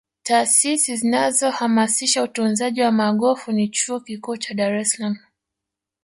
taasisi 0.23 0.95
zinazohasisha 0.95 2.23
utunzaji 2.23 2.81
wa 2.81 2.91
magofu 2.91 3.51
ni 3.51 3.69
chuo 3.69 3.99
Kikuu 3.99 4.37
cha 4.37 4.53
dar 4.53 4.75
es 4.75 4.89
salaam 4.93 5.17